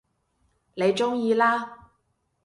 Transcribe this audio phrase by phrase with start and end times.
[0.73, 1.91] 你鍾意啦